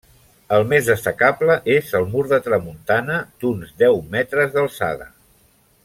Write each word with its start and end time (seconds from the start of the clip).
El 0.55 0.63
més 0.69 0.87
destacable 0.91 1.57
és 1.75 1.91
el 1.99 2.07
mur 2.15 2.23
de 2.31 2.39
tramuntana, 2.47 3.21
d'uns 3.45 3.77
deu 3.85 4.01
metres 4.17 4.57
d'alçada. 4.57 5.09